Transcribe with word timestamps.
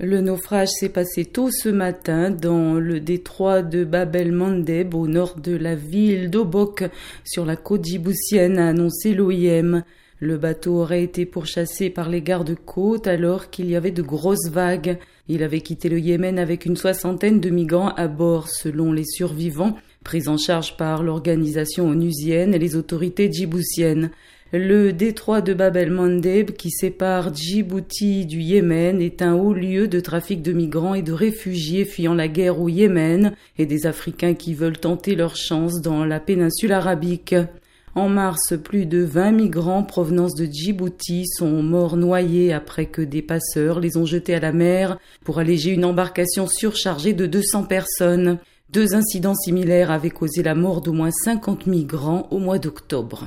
Le 0.00 0.20
naufrage 0.20 0.70
s'est 0.70 0.88
passé 0.88 1.24
tôt 1.24 1.50
ce 1.52 1.68
matin 1.68 2.30
dans 2.30 2.80
le 2.80 2.98
détroit 2.98 3.62
de 3.62 3.84
Bab 3.84 4.16
el 4.16 4.32
Mandeb 4.32 4.92
au 4.92 5.06
nord 5.06 5.36
de 5.36 5.54
la 5.54 5.76
ville 5.76 6.30
d'Obok 6.30 6.82
sur 7.22 7.46
la 7.46 7.54
côte 7.54 7.84
djiboutienne 7.84 8.58
a 8.58 8.70
annoncé 8.70 9.14
l'OIM. 9.14 9.84
Le 10.18 10.36
bateau 10.36 10.80
aurait 10.80 11.04
été 11.04 11.26
pourchassé 11.26 11.90
par 11.90 12.08
les 12.08 12.22
gardes-côtes 12.22 13.06
alors 13.06 13.50
qu'il 13.50 13.70
y 13.70 13.76
avait 13.76 13.92
de 13.92 14.02
grosses 14.02 14.50
vagues. 14.50 14.98
Il 15.28 15.44
avait 15.44 15.60
quitté 15.60 15.88
le 15.88 16.00
Yémen 16.00 16.40
avec 16.40 16.66
une 16.66 16.76
soixantaine 16.76 17.38
de 17.38 17.50
migrants 17.50 17.94
à 17.94 18.08
bord 18.08 18.48
selon 18.48 18.92
les 18.92 19.04
survivants, 19.04 19.76
pris 20.02 20.26
en 20.26 20.38
charge 20.38 20.76
par 20.76 21.04
l'organisation 21.04 21.88
onusienne 21.88 22.52
et 22.52 22.58
les 22.58 22.74
autorités 22.74 23.30
djiboutiennes. 23.30 24.10
Le 24.56 24.92
détroit 24.92 25.40
de 25.40 25.52
Bab 25.52 25.76
el-Mandeb, 25.76 26.52
qui 26.52 26.70
sépare 26.70 27.34
Djibouti 27.34 28.24
du 28.24 28.38
Yémen, 28.38 29.02
est 29.02 29.20
un 29.20 29.34
haut 29.34 29.52
lieu 29.52 29.88
de 29.88 29.98
trafic 29.98 30.42
de 30.42 30.52
migrants 30.52 30.94
et 30.94 31.02
de 31.02 31.12
réfugiés 31.12 31.84
fuyant 31.84 32.14
la 32.14 32.28
guerre 32.28 32.60
au 32.60 32.68
Yémen 32.68 33.32
et 33.58 33.66
des 33.66 33.84
Africains 33.84 34.34
qui 34.34 34.54
veulent 34.54 34.78
tenter 34.78 35.16
leur 35.16 35.34
chance 35.34 35.80
dans 35.80 36.04
la 36.04 36.20
péninsule 36.20 36.70
arabique. 36.70 37.34
En 37.96 38.08
mars, 38.08 38.54
plus 38.62 38.86
de 38.86 39.02
20 39.02 39.32
migrants 39.32 39.82
provenance 39.82 40.36
de 40.36 40.44
Djibouti 40.44 41.26
sont 41.26 41.60
morts 41.64 41.96
noyés 41.96 42.52
après 42.52 42.86
que 42.86 43.02
des 43.02 43.22
passeurs 43.22 43.80
les 43.80 43.96
ont 43.96 44.06
jetés 44.06 44.36
à 44.36 44.40
la 44.40 44.52
mer 44.52 44.98
pour 45.24 45.40
alléger 45.40 45.72
une 45.72 45.84
embarcation 45.84 46.46
surchargée 46.46 47.12
de 47.12 47.26
200 47.26 47.64
personnes. 47.64 48.38
Deux 48.70 48.94
incidents 48.94 49.34
similaires 49.34 49.90
avaient 49.90 50.10
causé 50.10 50.44
la 50.44 50.54
mort 50.54 50.80
d'au 50.80 50.92
moins 50.92 51.10
50 51.10 51.66
migrants 51.66 52.28
au 52.30 52.38
mois 52.38 52.60
d'octobre. 52.60 53.26